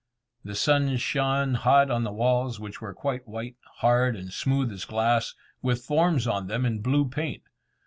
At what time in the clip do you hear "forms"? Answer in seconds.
5.85-6.25